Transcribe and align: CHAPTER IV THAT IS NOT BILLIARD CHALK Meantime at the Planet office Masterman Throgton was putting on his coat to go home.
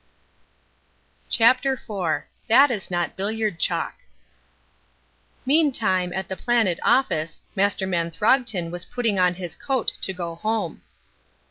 CHAPTER 1.29 1.73
IV 1.73 2.23
THAT 2.47 2.71
IS 2.71 2.89
NOT 2.89 3.15
BILLIARD 3.15 3.59
CHALK 3.59 3.93
Meantime 5.45 6.11
at 6.11 6.27
the 6.27 6.35
Planet 6.35 6.79
office 6.81 7.41
Masterman 7.55 8.09
Throgton 8.09 8.71
was 8.71 8.83
putting 8.83 9.19
on 9.19 9.35
his 9.35 9.55
coat 9.55 9.89
to 10.01 10.11
go 10.11 10.33
home. 10.33 10.81